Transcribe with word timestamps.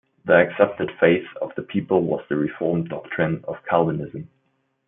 The 0.25 0.33
accepted 0.33 0.89
faith 0.99 1.27
of 1.43 1.51
the 1.55 1.61
people 1.61 2.01
was 2.01 2.25
the 2.27 2.35
Reformed 2.35 2.89
doctrine 2.89 3.45
of 3.47 3.63
Calvinism. 3.69 4.29